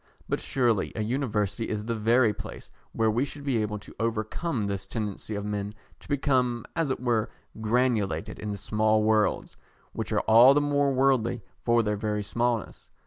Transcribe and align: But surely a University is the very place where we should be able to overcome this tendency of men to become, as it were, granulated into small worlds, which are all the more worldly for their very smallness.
But 0.27 0.39
surely 0.39 0.91
a 0.95 1.03
University 1.03 1.69
is 1.69 1.85
the 1.85 1.93
very 1.93 2.33
place 2.33 2.71
where 2.91 3.11
we 3.11 3.23
should 3.23 3.43
be 3.43 3.61
able 3.61 3.77
to 3.77 3.93
overcome 3.99 4.65
this 4.65 4.87
tendency 4.87 5.35
of 5.35 5.45
men 5.45 5.75
to 5.99 6.07
become, 6.07 6.65
as 6.75 6.89
it 6.89 6.99
were, 6.99 7.29
granulated 7.61 8.39
into 8.39 8.57
small 8.57 9.03
worlds, 9.03 9.57
which 9.93 10.11
are 10.11 10.21
all 10.21 10.55
the 10.55 10.59
more 10.59 10.91
worldly 10.91 11.43
for 11.63 11.83
their 11.83 11.97
very 11.97 12.23
smallness. 12.23 12.89